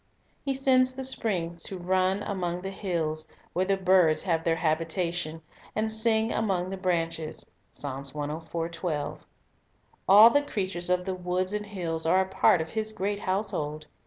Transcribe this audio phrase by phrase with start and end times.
[0.43, 5.43] He sends the springs to run among the hills, where the birds have their habitation,
[5.75, 7.45] and "sing among the branches."
[7.79, 9.19] 1
[10.09, 13.85] All the creatures of the woods and hills are a part of His great household.